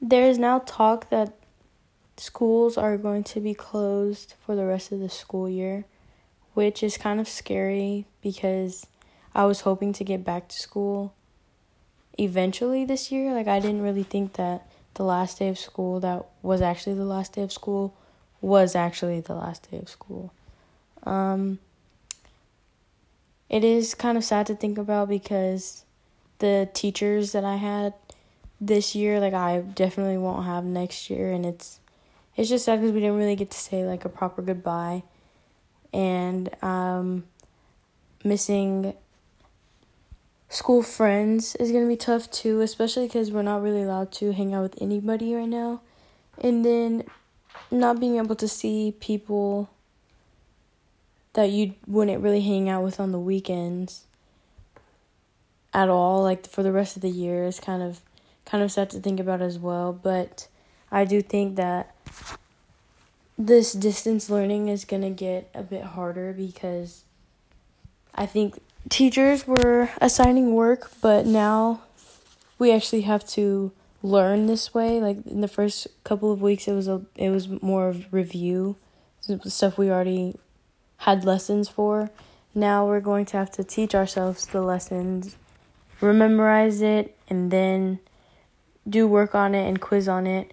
[0.00, 1.34] there is now talk that
[2.16, 5.84] schools are going to be closed for the rest of the school year,
[6.54, 8.86] which is kind of scary because
[9.34, 11.14] I was hoping to get back to school
[12.18, 13.34] eventually this year.
[13.34, 17.04] Like, I didn't really think that the last day of school, that was actually the
[17.04, 17.94] last day of school,
[18.40, 20.32] was actually the last day of school.
[21.04, 21.58] Um,
[23.48, 25.84] it is kind of sad to think about because
[26.38, 27.94] the teachers that I had
[28.60, 31.80] this year, like I definitely won't have next year, and it's
[32.36, 35.02] it's just sad because we didn't really get to say like a proper goodbye,
[35.92, 37.24] and um,
[38.22, 38.94] missing
[40.48, 44.52] school friends is gonna be tough too, especially because we're not really allowed to hang
[44.52, 45.80] out with anybody right now,
[46.38, 47.04] and then
[47.70, 49.70] not being able to see people
[51.32, 54.04] that you wouldn't really hang out with on the weekends
[55.72, 58.00] at all like for the rest of the year is kind of
[58.44, 60.48] kind of sad to think about as well but
[60.90, 61.94] i do think that
[63.38, 67.04] this distance learning is going to get a bit harder because
[68.14, 71.80] i think teachers were assigning work but now
[72.58, 75.00] we actually have to learn this way.
[75.00, 78.76] Like in the first couple of weeks it was a it was more of review
[79.44, 80.36] stuff we already
[80.98, 82.10] had lessons for.
[82.54, 85.36] Now we're going to have to teach ourselves the lessons
[86.00, 87.98] memorize it and then
[88.88, 90.52] do work on it and quiz on it.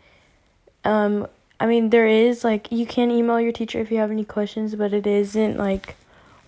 [0.83, 1.27] Um,
[1.59, 4.75] I mean, there is like you can email your teacher if you have any questions,
[4.75, 5.95] but it isn't like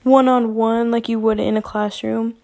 [0.04, 2.36] one on one like you would in a classroom.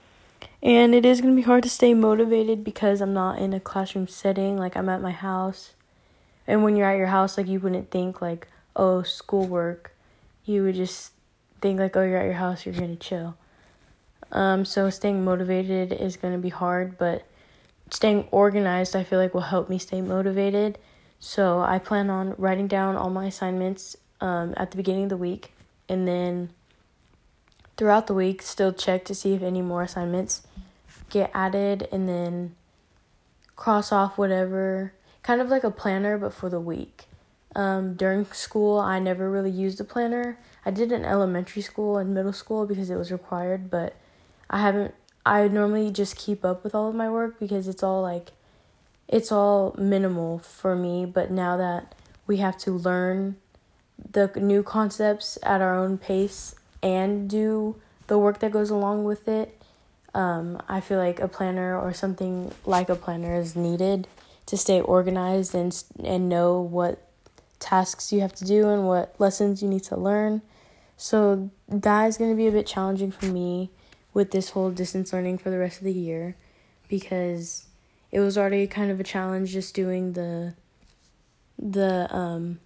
[0.64, 3.60] And it is going to be hard to stay motivated because I'm not in a
[3.60, 5.74] classroom setting, like I'm at my house.
[6.48, 9.94] And when you're at your house, like you wouldn't think like, oh, schoolwork.
[10.44, 11.12] You would just
[11.62, 13.36] think like, oh, you're at your house, you're going to chill.
[14.32, 17.26] Um, so staying motivated is going to be hard, but
[17.90, 20.78] staying organized, I feel like will help me stay motivated.
[21.20, 25.18] So I plan on writing down all my assignments um, at the beginning of the
[25.18, 25.54] week,
[25.88, 26.50] and then
[27.78, 30.46] throughout the week, still check to see if any more assignments
[31.10, 32.56] get added, and then
[33.56, 34.94] cross off whatever,
[35.24, 37.06] kind of like a planner, but for the week.
[37.56, 40.38] Um, during school, I never really used a planner.
[40.66, 43.96] I did in elementary school and middle school because it was required, but
[44.50, 44.94] I haven't
[45.26, 48.32] I normally just keep up with all of my work because it's all like
[49.08, 51.96] it's all minimal for me, but now that
[52.28, 53.38] we have to learn
[54.12, 57.76] the new concepts at our own pace and do
[58.08, 59.62] the work that goes along with it,
[60.14, 64.08] um, I feel like a planner or something like a planner is needed
[64.48, 67.02] to stay organized and and know what
[67.60, 70.42] tasks you have to do and what lessons you need to learn.
[70.98, 73.72] So that is going to be a bit challenging for me
[74.16, 76.36] with this whole distance learning for the rest of the year
[76.88, 77.66] because
[78.12, 80.56] it was already kind of a challenge just doing the
[81.60, 82.60] the um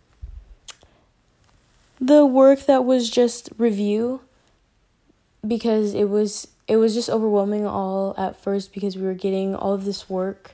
[1.99, 4.21] the work that was just review
[5.45, 9.73] because it was it was just overwhelming all at first because we were getting all
[9.73, 10.51] of this work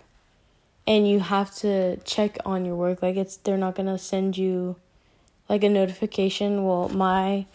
[0.88, 3.01] and you have to check on your work.
[3.01, 4.78] Like it's they're not going to send you
[5.50, 6.63] like a notification.
[6.63, 7.47] Well my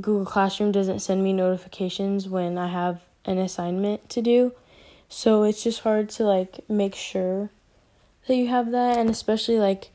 [0.00, 4.52] Google Classroom doesn't send me notifications when I have an assignment to do.
[5.08, 7.50] So it's just hard to like make sure
[8.26, 9.90] that you have that and especially like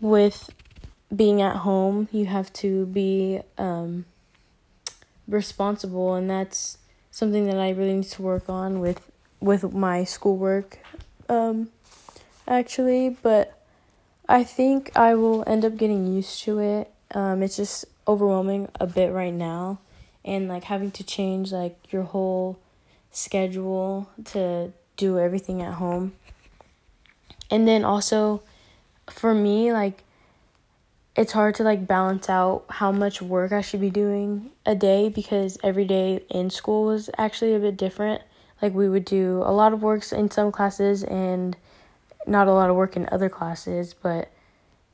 [0.00, 0.50] with
[1.14, 4.04] being at home, you have to be um
[5.26, 6.78] responsible and that's
[7.10, 9.10] something that I really need to work on with
[9.40, 10.78] with my schoolwork
[11.28, 11.70] um
[12.46, 13.58] actually, but
[14.28, 16.92] I think I will end up getting used to it.
[17.14, 19.78] Um it's just overwhelming a bit right now
[20.24, 22.58] and like having to change like your whole
[23.10, 26.14] schedule to do everything at home.
[27.50, 28.42] And then also
[29.10, 30.04] for me like
[31.16, 35.08] it's hard to like balance out how much work I should be doing a day
[35.08, 38.22] because every day in school was actually a bit different.
[38.62, 41.56] Like we would do a lot of works in some classes and
[42.26, 44.30] not a lot of work in other classes, but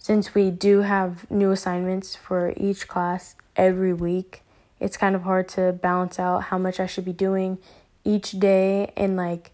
[0.05, 4.43] since we do have new assignments for each class every week,
[4.79, 7.57] it's kind of hard to balance out how much I should be doing
[8.05, 9.53] each day and like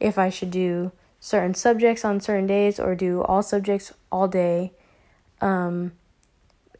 [0.00, 4.72] if I should do certain subjects on certain days or do all subjects all day.
[5.40, 5.92] Um,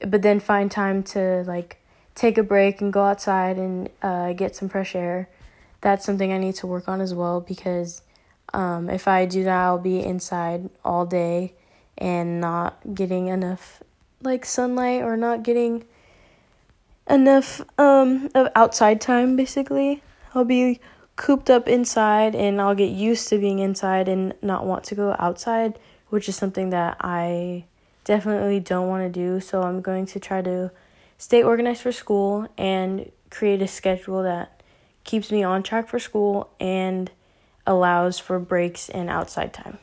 [0.00, 1.76] but then find time to like
[2.16, 5.28] take a break and go outside and uh, get some fresh air.
[5.82, 8.02] That's something I need to work on as well because
[8.52, 11.54] um, if I do that, I'll be inside all day
[11.98, 13.82] and not getting enough
[14.22, 15.84] like sunlight or not getting
[17.08, 20.02] enough um of outside time basically.
[20.34, 20.80] I'll be
[21.16, 25.14] cooped up inside and I'll get used to being inside and not want to go
[25.18, 27.64] outside, which is something that I
[28.04, 29.40] definitely don't want to do.
[29.40, 30.70] So I'm going to try to
[31.18, 34.62] stay organized for school and create a schedule that
[35.04, 37.10] keeps me on track for school and
[37.66, 39.78] allows for breaks and outside time.